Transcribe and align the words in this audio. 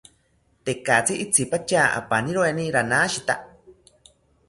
Tekatzi 0.69 1.17
itzipatya 1.25 1.83
apaniroeni 2.01 2.67
ranashita 2.77 3.41